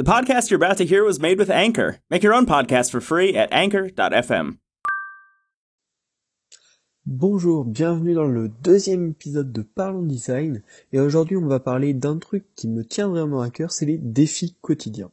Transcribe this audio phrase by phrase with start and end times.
[0.00, 1.98] The podcast you're about to hear was made with Anchor.
[2.08, 4.56] Make your own podcast for free at anchor.fm.
[7.04, 10.62] Bonjour, bienvenue dans le deuxième épisode de Parlons Design.
[10.94, 13.98] Et aujourd'hui, on va parler d'un truc qui me tient vraiment à cœur, c'est les
[13.98, 15.10] défis quotidiens.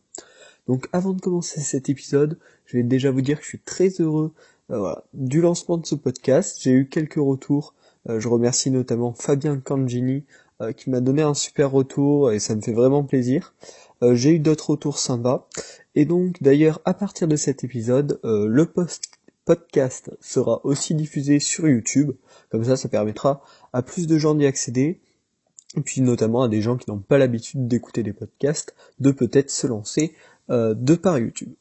[0.68, 3.90] Donc avant de commencer cet épisode, je vais déjà vous dire que je suis très
[4.00, 4.32] heureux
[4.72, 6.60] euh, du lancement de ce podcast.
[6.62, 7.74] J'ai eu quelques retours.
[8.08, 10.24] Euh, je remercie notamment Fabien Cangini
[10.76, 13.54] qui m'a donné un super retour et ça me fait vraiment plaisir.
[14.04, 15.48] Euh, j'ai eu d'autres retours sympas.
[15.96, 18.72] Et donc d'ailleurs à partir de cet épisode, euh, le
[19.46, 22.12] podcast sera aussi diffusé sur YouTube.
[22.50, 23.44] Comme ça, ça permettra
[23.74, 25.00] à plus de gens d'y accéder.
[25.76, 29.52] Et puis notamment à des gens qui n'ont pas l'habitude d'écouter des podcasts, de peut-être
[29.52, 30.16] se lancer
[30.50, 31.54] de par YouTube.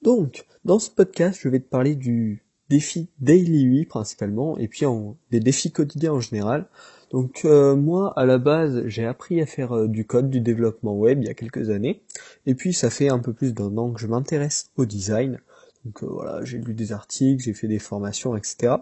[0.00, 4.86] Donc, dans ce podcast, je vais te parler du défi Daily 8 principalement, et puis
[4.86, 6.66] en, des défis quotidiens en général.
[7.16, 10.94] Donc euh, moi, à la base, j'ai appris à faire euh, du code, du développement
[10.94, 12.02] web il y a quelques années.
[12.44, 15.40] Et puis ça fait un peu plus d'un an que je m'intéresse au design.
[15.86, 18.74] Donc euh, voilà, j'ai lu des articles, j'ai fait des formations, etc.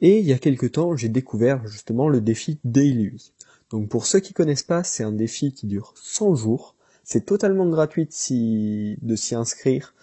[0.00, 3.32] Et il y a quelques temps, j'ai découvert justement le défi Daily.
[3.70, 6.76] Donc pour ceux qui connaissent pas, c'est un défi qui dure 100 jours.
[7.02, 9.94] C'est totalement gratuit de s'y inscrire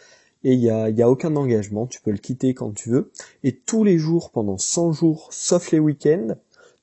[0.43, 3.11] et il n'y a, y a aucun engagement, tu peux le quitter quand tu veux.
[3.45, 6.35] Et tous les jours, pendant 100 jours, sauf les week-ends,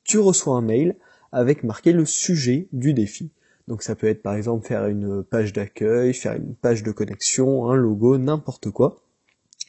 [0.08, 0.96] tu reçois un mail
[1.30, 3.30] avec marqué le sujet du défi.
[3.68, 7.70] Donc ça peut être par exemple faire une page d'accueil, faire une page de connexion,
[7.70, 8.96] un logo, n'importe quoi.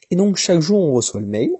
[0.09, 1.51] Et donc chaque jour on reçoit le mail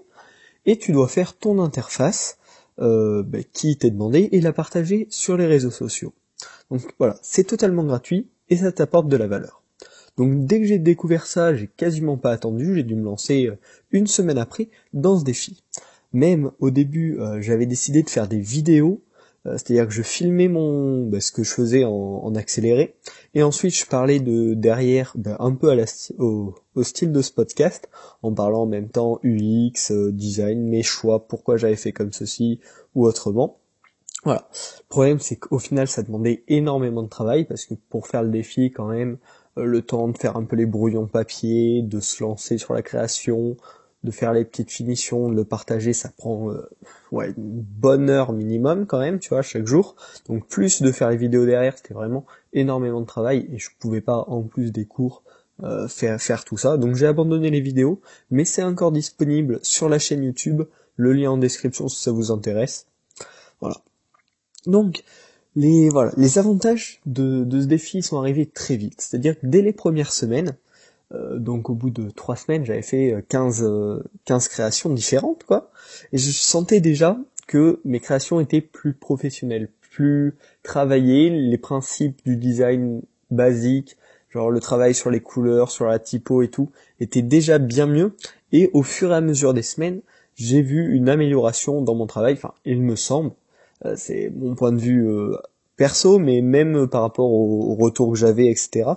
[0.64, 2.38] et tu dois faire ton interface
[2.80, 6.14] euh, bah, qui t'est demandé et la partager sur les réseaux sociaux.
[6.70, 9.62] Donc voilà, c'est totalement gratuit et ça t'apporte de la valeur.
[10.16, 13.58] Donc dès que j'ai découvert ça, j'ai quasiment pas attendu, j'ai dû me lancer euh,
[13.90, 15.62] une semaine après dans ce défi.
[16.12, 19.02] Même au début, euh, j'avais décidé de faire des vidéos,
[19.46, 22.96] euh, c'est-à-dire que je filmais mon bah, ce que je faisais en, accéléré,
[23.34, 25.74] et ensuite je parlais de derrière bah, un peu
[26.18, 27.88] au, style de ce podcast,
[28.22, 32.60] en parlant en même temps UX, euh, design, mes choix, pourquoi j'avais fait comme ceci
[32.94, 33.58] ou autrement.
[34.24, 34.48] Voilà.
[34.80, 38.30] Le problème c'est qu'au final ça demandait énormément de travail parce que pour faire le
[38.30, 39.16] défi quand même,
[39.56, 43.56] le temps de faire un peu les brouillons papier, de se lancer sur la création,
[44.02, 46.68] de faire les petites finitions, de le partager, ça prend euh,
[47.12, 49.94] ouais, une bonne heure minimum quand même, tu vois, chaque jour.
[50.26, 54.00] Donc plus de faire les vidéos derrière, c'était vraiment énormément de travail et je pouvais
[54.00, 55.22] pas en plus des cours
[55.62, 56.78] euh, faire, faire tout ça.
[56.78, 58.00] Donc j'ai abandonné les vidéos,
[58.30, 60.62] mais c'est encore disponible sur la chaîne YouTube,
[60.96, 62.86] le lien en description si ça vous intéresse.
[63.60, 63.76] Voilà.
[64.66, 65.02] Donc
[65.56, 69.00] les voilà, les avantages de, de ce défi sont arrivés très vite.
[69.00, 70.56] C'est-à-dire que dès les premières semaines,
[71.12, 75.70] donc au bout de trois semaines, j'avais fait 15, euh, 15 euh, créations différentes, quoi.
[76.12, 82.36] Et je sentais déjà que mes créations étaient plus professionnelles, plus travaillées, les principes du
[82.36, 83.96] design basique,
[84.30, 88.14] genre le travail sur les couleurs, sur la typo et tout, étaient déjà bien mieux.
[88.52, 90.00] Et au fur et à mesure des semaines,
[90.36, 93.32] j'ai vu une amélioration dans mon travail, enfin, il me semble,
[93.96, 95.06] c'est mon point de vue
[95.76, 98.90] perso, mais même par rapport au retour que j'avais, etc.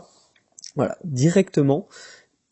[0.75, 1.87] Voilà, directement,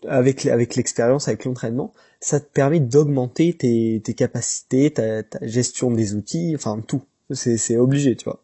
[0.07, 6.81] avec, l'expérience, avec l'entraînement, ça te permet d'augmenter tes, capacités, ta, gestion des outils, enfin
[6.85, 7.01] tout.
[7.31, 8.43] C'est, c'est obligé, tu vois.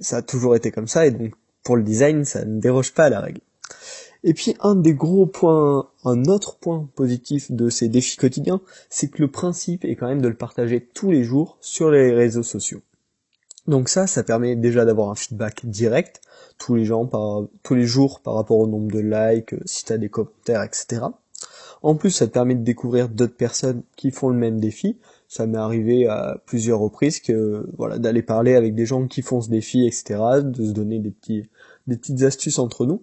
[0.00, 3.04] Ça a toujours été comme ça, et donc pour le design, ça ne déroge pas
[3.04, 3.40] à la règle.
[4.22, 9.08] Et puis un des gros points, un autre point positif de ces défis quotidiens, c'est
[9.08, 12.42] que le principe est quand même de le partager tous les jours sur les réseaux
[12.42, 12.80] sociaux.
[13.66, 16.20] Donc ça, ça permet déjà d'avoir un feedback direct
[16.58, 17.08] tous les gens
[17.62, 21.02] tous les jours par rapport au nombre de likes, si t'as des commentaires, etc.
[21.82, 24.98] En plus, ça te permet de découvrir d'autres personnes qui font le même défi.
[25.28, 29.40] Ça m'est arrivé à plusieurs reprises que, voilà, d'aller parler avec des gens qui font
[29.40, 31.50] ce défi, etc., de se donner des petits,
[31.86, 33.02] des petites astuces entre nous.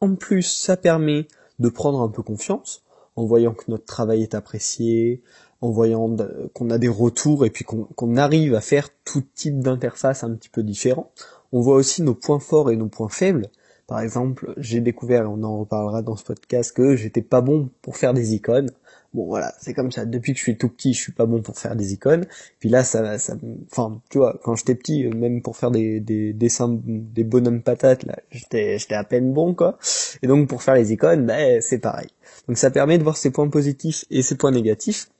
[0.00, 2.82] En plus, ça permet de prendre un peu confiance
[3.14, 5.22] en voyant que notre travail est apprécié,
[5.60, 6.14] en voyant
[6.54, 10.48] qu'on a des retours et puis qu'on arrive à faire tout type d'interface un petit
[10.48, 11.10] peu différent.
[11.52, 13.48] On voit aussi nos points forts et nos points faibles.
[13.88, 17.70] Par exemple, j'ai découvert, et on en reparlera dans ce podcast, que j'étais pas bon
[17.80, 18.70] pour faire des icônes.
[19.14, 20.04] Bon voilà, c'est comme ça.
[20.04, 22.26] Depuis que je suis tout petit, je suis pas bon pour faire des icônes.
[22.60, 23.34] Puis là, ça, ça,
[23.72, 28.04] enfin, tu vois, quand j'étais petit, même pour faire des, des dessins, des bonhommes patates,
[28.04, 29.78] là, j'étais, j'étais à peine bon, quoi.
[30.22, 32.08] Et donc pour faire les icônes, ben c'est pareil.
[32.48, 35.10] Donc ça permet de voir ses points positifs et ses points négatifs,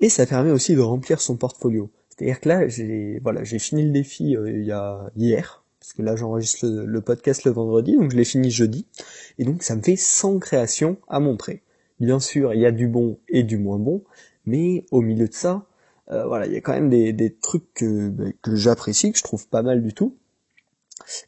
[0.00, 1.90] et ça permet aussi de remplir son portfolio.
[2.10, 5.94] C'est-à-dire que là, j'ai, voilà, j'ai fini le défi euh, il y a hier, parce
[5.94, 8.86] que là j'enregistre le, podcast le vendredi, donc je l'ai fini jeudi,
[9.38, 11.62] et donc ça me fait 100 créations à montrer.
[12.00, 14.04] Bien sûr, il y a du bon et du moins bon,
[14.44, 15.66] mais au milieu de ça,
[16.10, 19.48] euh, voilà, il y a quand même des, trucs bah, que j'apprécie, que je trouve
[19.48, 20.18] pas mal du tout.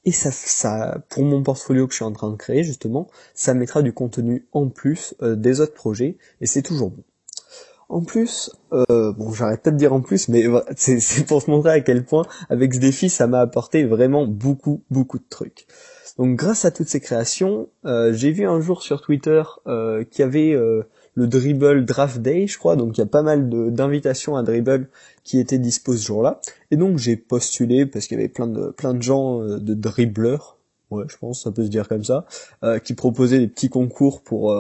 [0.04, 3.54] Et ça, ça, pour mon portfolio que je suis en train de créer justement, ça
[3.54, 7.04] mettra du contenu en plus euh, des autres projets et c'est toujours bon.
[7.88, 10.44] En plus, euh, bon, j'arrête pas de dire en plus, mais
[10.76, 14.82] c'est pour se montrer à quel point avec ce défi, ça m'a apporté vraiment beaucoup,
[14.90, 15.66] beaucoup de trucs.
[16.18, 20.20] Donc, grâce à toutes ces créations, euh, j'ai vu un jour sur Twitter euh, qu'il
[20.20, 20.82] y avait euh,
[21.16, 22.76] le Dribble Draft Day, je crois.
[22.76, 24.88] Donc, il y a pas mal d'invitations à Dribble
[25.24, 26.40] qui étaient dispo ce jour-là.
[26.70, 30.58] Et donc, j'ai postulé parce qu'il y avait plein de plein de gens de dribbleurs,
[30.90, 32.26] ouais, je pense, ça peut se dire comme ça,
[32.84, 34.54] qui proposaient des petits concours pour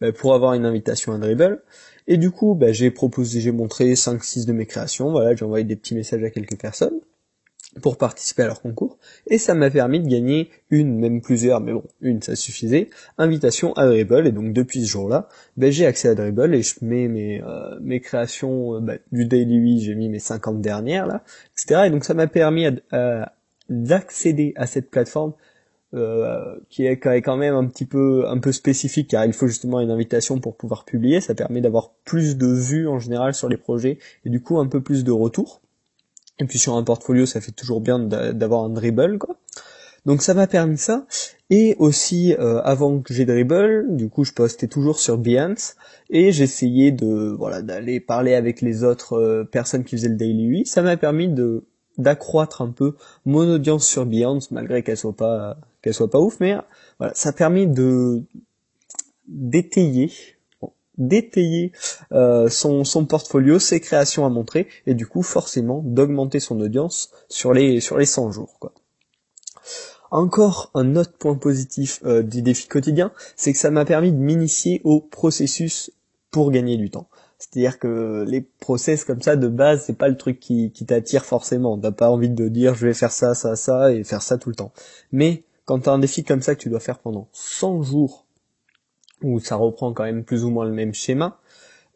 [0.00, 1.62] bah, pour avoir une invitation à Dribble.
[2.06, 5.64] Et du coup, bah, j'ai proposé, j'ai montré 5-6 de mes créations, voilà, j'ai envoyé
[5.64, 7.00] des petits messages à quelques personnes
[7.82, 11.72] pour participer à leur concours, et ça m'a permis de gagner une, même plusieurs, mais
[11.72, 16.08] bon, une ça suffisait, invitation à Dribble, et donc depuis ce jour-là, bah, j'ai accès
[16.08, 19.94] à Dribble et je mets mes, euh, mes créations euh, bah, du Daily 8, j'ai
[19.94, 21.22] mis mes 50 dernières là,
[21.56, 21.82] etc.
[21.86, 22.66] Et donc ça m'a permis
[23.68, 25.32] d'accéder à cette plateforme
[25.92, 29.80] euh, qui est quand même un petit peu un peu spécifique car il faut justement
[29.80, 33.56] une invitation pour pouvoir publier, ça permet d'avoir plus de vues en général sur les
[33.56, 35.60] projets et du coup un peu plus de retours.
[36.40, 39.36] Et puis sur un portfolio, ça fait toujours bien d'avoir un dribble quoi.
[40.06, 41.06] Donc ça m'a permis ça.
[41.50, 45.76] Et aussi euh, avant que j'ai dribble, du coup je postais toujours sur Behance.
[46.08, 50.44] Et j'essayais de voilà d'aller parler avec les autres euh, personnes qui faisaient le daily
[50.44, 51.64] 8, ça m'a permis de
[51.98, 52.96] d'accroître un peu
[53.26, 56.56] mon audience sur Behance malgré qu'elle soit pas qu'elle soit pas ouf, mais
[56.98, 58.22] voilà, ça permet de
[59.28, 60.10] d'étayer
[61.00, 61.72] d'étayer
[62.12, 67.10] euh, son, son portfolio, ses créations à montrer, et du coup forcément d'augmenter son audience
[67.28, 68.58] sur les sur les 100 jours.
[70.12, 74.16] Encore un autre point positif euh, du défi quotidien, c'est que ça m'a permis de
[74.16, 75.92] m'initier au processus
[76.30, 77.08] pour gagner du temps.
[77.38, 81.24] C'est-à-dire que les process comme ça de base, c'est pas le truc qui, qui t'attire
[81.24, 81.78] forcément.
[81.78, 84.50] T'as pas envie de dire je vais faire ça, ça, ça et faire ça tout
[84.50, 84.72] le temps.
[85.10, 88.26] Mais quand t'as un défi comme ça que tu dois faire pendant 100 jours,
[89.22, 91.38] où ça reprend quand même plus ou moins le même schéma,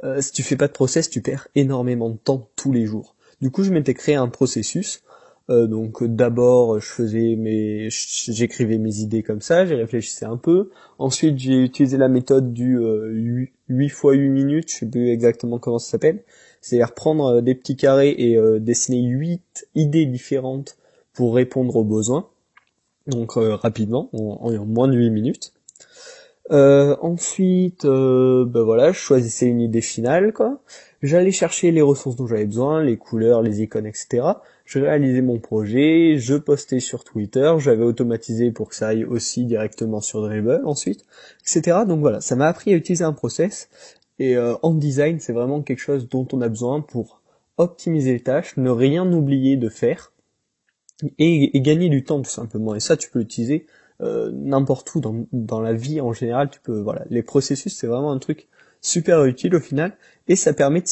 [0.02, 3.14] euh, si tu fais pas de process, tu perds énormément de temps tous les jours.
[3.40, 5.02] Du coup, je m'étais créé un processus.
[5.50, 10.70] Euh, donc d'abord, je faisais mes, j'écrivais mes idées comme ça, j'ai réfléchissais un peu.
[10.98, 15.58] Ensuite, j'ai utilisé la méthode du 8, 8 x 8 minutes, je sais plus exactement
[15.58, 16.22] comment ça s'appelle.
[16.60, 20.76] C'est-à-dire prendre euh, des petits carrés et dessiner 8 idées différentes
[21.12, 22.28] pour répondre aux besoins
[23.06, 25.53] donc euh, rapidement, en, moins de 8 minutes.
[26.50, 30.60] Euh, ensuite, euh, ben voilà, je choisissais une idée finale, quoi.
[31.02, 34.26] J'allais chercher les ressources dont j'avais besoin, les couleurs, les icônes, etc.
[34.64, 39.44] Je réalisais mon projet, je postais sur Twitter, j'avais automatisé pour que ça aille aussi
[39.44, 41.04] directement sur Dribble ensuite,
[41.42, 41.78] etc.
[41.86, 43.68] Donc voilà, ça m'a appris à utiliser un process.
[44.18, 47.20] Et en design, c'est vraiment quelque chose dont on a besoin pour
[47.58, 50.12] optimiser les tâches, ne rien oublier de faire,
[51.18, 52.74] et, gagner du temps tout simplement.
[52.74, 53.66] Et ça, tu peux l'utiliser
[54.00, 56.50] euh, n'importe où dans, dans la vie en général.
[56.50, 58.48] Tu peux, voilà, les processus, c'est vraiment un truc
[58.84, 59.96] super utile au final,
[60.28, 60.86] et ça permet de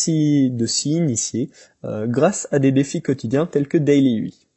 [0.67, 1.51] s'y, initier
[1.85, 4.49] euh, grâce à des défis quotidiens tels que Daily 8.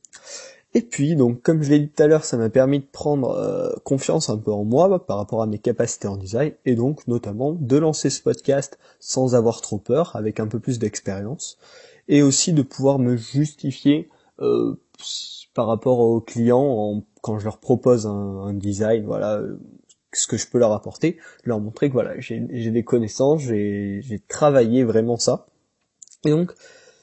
[0.73, 3.31] Et puis, donc, comme je l'ai dit tout à l'heure, ça m'a permis de prendre
[3.31, 7.07] euh, confiance un peu en moi par rapport à mes capacités en design, et donc
[7.07, 11.57] notamment de lancer ce podcast sans avoir trop peur, avec un peu plus d'expérience,
[12.07, 14.09] et aussi de pouvoir me justifier
[15.55, 19.57] par rapport aux clients quand je leur propose un, design, voilà, euh,
[20.13, 24.83] ce que je peux leur apporter, leur montrer que voilà, j'ai des connaissances, j'ai travaillé
[24.83, 25.47] vraiment ça.
[26.23, 26.51] Et donc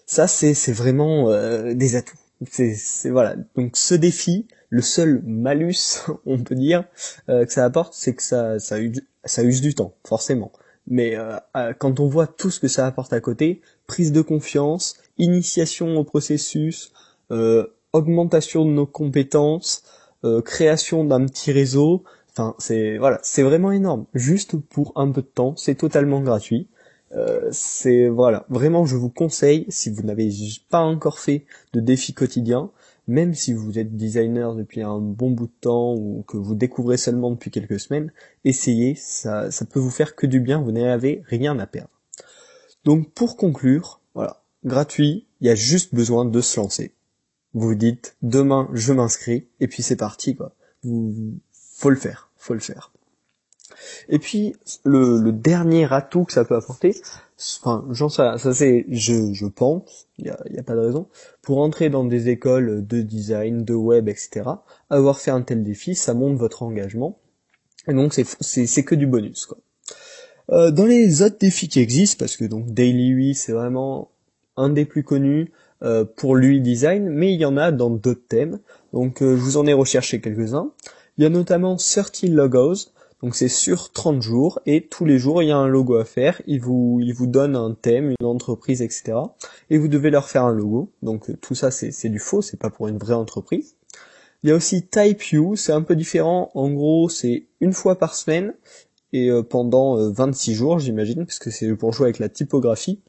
[0.06, 2.16] ça c'est vraiment euh, des atouts.
[2.48, 3.36] C'est voilà.
[3.56, 6.84] Donc ce défi, le seul malus, on peut dire,
[7.28, 8.76] euh, que ça apporte, c'est que ça ça
[9.24, 10.52] ça use du temps, forcément.
[10.88, 11.16] Mais
[11.78, 16.02] quand on voit tout ce que ça apporte à côté, prise de confiance, initiation au
[16.02, 16.92] processus,
[17.92, 19.84] augmentation de nos compétences,
[20.24, 22.04] euh, création d'un petit réseau.
[22.30, 24.06] Enfin, c'est voilà, c'est vraiment énorme.
[24.14, 26.68] Juste pour un peu de temps, c'est totalement gratuit.
[27.14, 30.30] Euh, c'est voilà, vraiment, je vous conseille si vous n'avez
[30.70, 31.44] pas encore fait
[31.74, 32.70] de défi quotidien,
[33.06, 36.96] même si vous êtes designer depuis un bon bout de temps ou que vous découvrez
[36.96, 38.12] seulement depuis quelques semaines,
[38.44, 41.90] essayez, ça, ça peut vous faire que du bien, vous n'avez rien à perdre.
[42.84, 46.94] Donc pour conclure, voilà, gratuit, il y a juste besoin de se lancer
[47.54, 50.54] vous dites demain je m'inscris et puis c'est parti quoi.
[50.82, 52.92] Vous, faut le faire, faut le faire.
[54.08, 54.54] Et puis
[54.84, 56.94] le, dernier atout que ça peut apporter,
[57.60, 60.80] enfin j'en sais ça c'est je, je pense, il y a, y a, pas de
[60.80, 61.08] raison,
[61.40, 64.42] pour entrer dans des écoles de design, de web, etc.
[64.90, 67.18] Avoir fait un tel défi, ça montre votre engagement.
[67.88, 69.58] Et donc c'est c'est que du bonus quoi.
[70.50, 74.10] Euh, dans les autres défis qui existent, parce que donc Daily 8 c'est vraiment
[74.56, 75.50] un des plus connus,
[75.82, 78.58] euh, pour l'UI design, mais il y en a dans d'autres thèmes.
[78.92, 80.70] Donc euh, je vous en ai recherché quelques-uns.
[81.18, 85.42] Il y a notamment 30 logos, donc c'est sur 30 jours et tous les jours
[85.42, 86.42] il y a un logo à faire.
[86.46, 89.14] Il vous, il vous donne un thème, une entreprise, etc.
[89.70, 90.90] Et vous devez leur faire un logo.
[91.02, 93.76] Donc euh, tout ça c'est du faux, c'est pas pour une vraie entreprise.
[94.42, 96.50] Il y a aussi Type You, c'est un peu différent.
[96.54, 98.54] En gros c'est une fois par semaine
[99.12, 103.00] et euh, pendant 26 euh, jours j'imagine, parce que c'est pour jouer avec la typographie.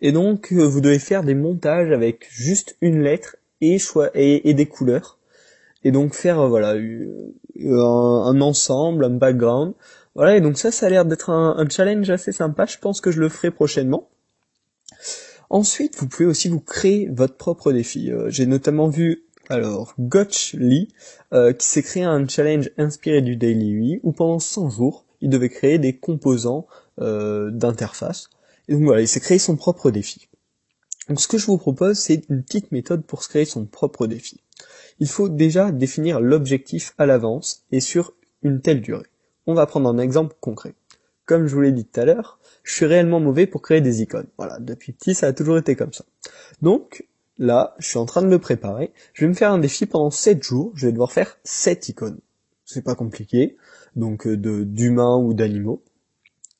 [0.00, 3.78] Et donc vous devez faire des montages avec juste une lettre et,
[4.14, 5.18] et, et des couleurs
[5.84, 9.74] et donc faire voilà un, ensemble, un background.
[10.14, 12.66] Voilà, et donc ça, ça a l'air d'être un, challenge assez sympa.
[12.66, 14.08] Je pense que je le ferai prochainement.
[15.48, 18.10] Ensuite, vous pouvez aussi vous créer votre propre défi.
[18.10, 20.88] Euh, j'ai notamment vu alors Gotch Lee
[21.34, 25.28] euh, qui s'est créé un challenge inspiré du Daily UI où pendant 100 jours, il
[25.28, 26.66] devait créer des composants
[27.00, 28.30] euh, d'interface.
[28.72, 30.28] Donc voilà, il s'est créé son propre défi.
[31.08, 34.08] Donc ce que je vous propose, c'est une petite méthode pour se créer son propre
[34.08, 34.40] défi
[35.02, 39.06] il faut déjà définir l'objectif à l'avance et sur une telle durée.
[39.46, 40.74] On va prendre un exemple concret.
[41.26, 44.02] Comme je vous l'ai dit tout à l'heure, je suis réellement mauvais pour créer des
[44.02, 44.28] icônes.
[44.38, 46.04] Voilà, depuis petit, ça a toujours été comme ça.
[46.60, 47.04] Donc,
[47.38, 48.92] là, je suis en train de me préparer.
[49.12, 50.72] Je vais me faire un défi pendant 7 jours.
[50.74, 52.20] Je vais devoir faire 7 icônes.
[52.64, 53.56] C'est pas compliqué.
[53.96, 55.82] Donc, euh, d'humains ou d'animaux.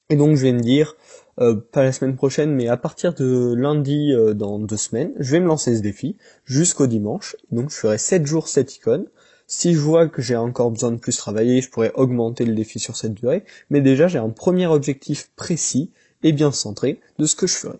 [0.09, 0.97] Et donc, je vais me dire,
[1.41, 5.33] euh, pas la semaine prochaine, mais à partir de lundi euh, dans deux semaines, je
[5.33, 7.37] vais me lancer ce défi jusqu'au dimanche.
[7.51, 9.07] Donc je ferai 7 jours 7 icônes.
[9.47, 12.79] Si je vois que j'ai encore besoin de plus travailler, je pourrais augmenter le défi
[12.79, 13.45] sur cette durée.
[13.71, 15.91] Mais déjà, j'ai un premier objectif précis
[16.23, 17.79] et bien centré de ce que je ferai.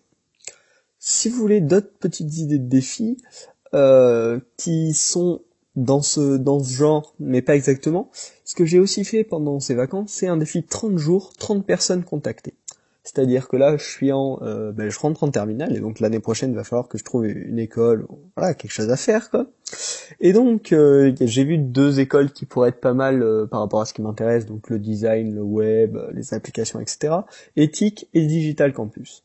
[0.99, 3.17] Si vous voulez d'autres petites idées de défis
[3.75, 5.43] euh, qui sont
[5.75, 8.11] dans ce dans ce genre, mais pas exactement,
[8.45, 12.05] ce que j'ai aussi fait pendant ces vacances, c'est un défi 30 jours, 30 personnes
[12.05, 12.55] contactées.
[13.05, 16.21] C'est-à-dire que là, je suis en, euh, ben, je rentre en terminale et donc l'année
[16.21, 18.07] prochaine, il va falloir que je trouve une école,
[18.37, 19.47] voilà, quelque chose à faire, quoi.
[20.21, 23.81] Et donc, euh, j'ai vu deux écoles qui pourraient être pas mal euh, par rapport
[23.81, 27.15] à ce qui m'intéresse, donc le design, le web, les applications, etc.
[27.57, 29.25] Éthique et Digital Campus.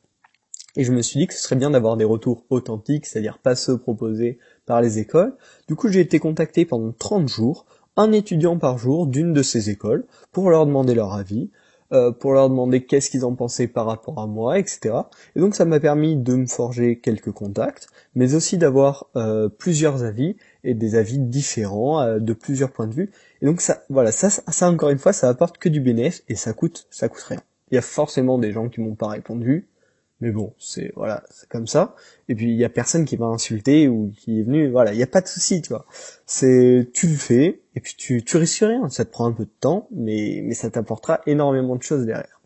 [0.75, 3.55] Et je me suis dit que ce serait bien d'avoir des retours authentiques, c'est-à-dire pas
[3.55, 5.35] ceux proposés par les écoles.
[5.67, 7.65] Du coup, j'ai été contacté pendant 30 jours,
[7.95, 11.49] un étudiant par jour d'une de ces écoles, pour leur demander leur avis.
[11.93, 14.93] Euh, pour leur demander qu'est-ce qu'ils en pensaient par rapport à moi, etc.
[15.37, 20.03] Et donc ça m'a permis de me forger quelques contacts, mais aussi d'avoir euh, plusieurs
[20.03, 23.11] avis et des avis différents euh, de plusieurs points de vue.
[23.41, 26.35] Et donc ça, voilà, ça, ça encore une fois, ça apporte que du bénéfice et
[26.35, 27.41] ça coûte, ça coûte rien.
[27.71, 29.69] Il y a forcément des gens qui m'ont pas répondu,
[30.19, 31.95] mais bon, c'est voilà, c'est comme ça.
[32.27, 34.69] Et puis il y a personne qui m'a insulté ou qui est venu.
[34.69, 35.85] Voilà, il y a pas de souci, tu vois.
[36.25, 38.89] C'est tu le fais et puis tu tu risques rien.
[38.89, 42.41] Ça te prend un peu de temps, mais mais ça t'apportera énormément de choses derrière.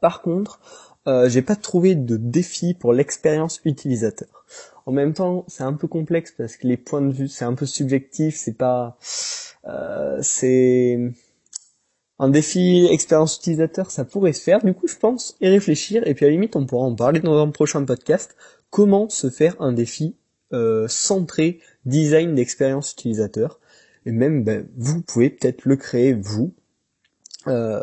[0.00, 0.60] Par contre,
[1.06, 4.46] euh, j'ai pas trouvé de défi pour l'expérience utilisateur.
[4.86, 7.54] En même temps, c'est un peu complexe parce que les points de vue, c'est un
[7.54, 8.36] peu subjectif.
[8.36, 8.96] C'est pas,
[9.66, 10.98] euh, c'est
[12.18, 16.14] un défi expérience utilisateur, ça pourrait se faire, du coup je pense, et réfléchir, et
[16.14, 18.36] puis à la limite on pourra en parler dans un prochain podcast,
[18.70, 20.16] comment se faire un défi
[20.52, 23.58] euh, centré design d'expérience utilisateur,
[24.06, 26.54] et même ben, vous pouvez peut-être le créer vous.
[27.48, 27.82] Euh,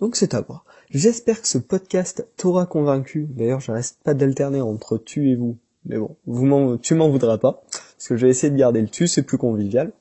[0.00, 0.64] donc c'est à voir.
[0.90, 5.56] J'espère que ce podcast t'aura convaincu, d'ailleurs je reste pas d'alterner entre tu et vous,
[5.86, 9.08] mais bon, tu m'en voudras pas, parce que je vais essayer de garder le tu,
[9.08, 9.92] c'est plus convivial.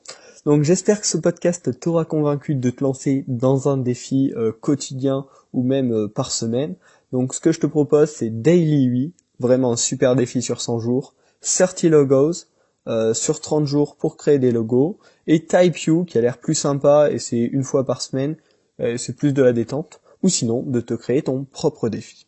[0.46, 5.28] Donc j'espère que ce podcast t'aura convaincu de te lancer dans un défi euh, quotidien
[5.54, 6.76] ou même euh, par semaine.
[7.12, 10.80] Donc ce que je te propose c'est Daily 8, vraiment un super défi sur 100
[10.80, 12.32] jours, 30 logos
[12.88, 16.56] euh, sur 30 jours pour créer des logos, et Type You qui a l'air plus
[16.56, 18.36] sympa et c'est une fois par semaine,
[18.98, 22.26] c'est plus de la détente, ou sinon de te créer ton propre défi.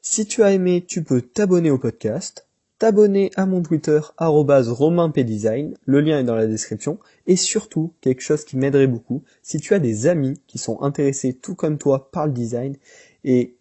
[0.00, 2.47] Si tu as aimé, tu peux t'abonner au podcast,
[2.78, 8.44] t'abonner à mon Twitter @romainpdesign, le lien est dans la description, et surtout quelque chose
[8.44, 12.26] qui m'aiderait beaucoup, si tu as des amis qui sont intéressés tout comme toi par
[12.26, 12.76] le design
[13.24, 13.56] et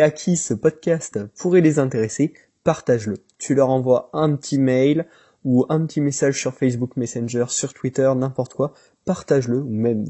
[0.00, 2.32] à qui ce podcast pourrait les intéresser,
[2.64, 3.18] partage-le.
[3.38, 5.06] Tu leur envoies un petit mail
[5.44, 8.74] ou un petit message sur Facebook Messenger, sur Twitter, n'importe quoi,
[9.04, 10.04] partage-le, ou même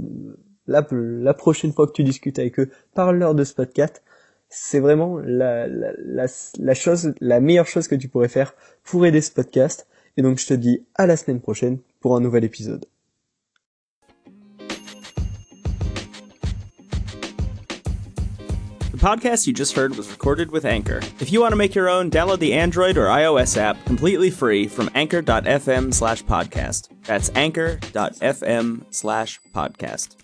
[0.67, 4.03] la, la prochaine fois que tu discutes avec eux, parle-leur de ce podcast,
[4.51, 5.67] c'est vraiment la,
[6.75, 9.87] chose, la meilleure chose que tu pourrais faire pour aider ce podcast.
[10.17, 12.85] Et donc je te dis à la semaine prochaine pour un nouvel épisode.
[18.91, 21.01] The podcast you just heard was recorded with Anchor.
[21.21, 24.67] If you want to make your own, download the Android or iOS app completely free
[24.67, 26.89] from anchor.fm slash podcast.
[27.05, 30.17] That's anchor.fm slash podcast.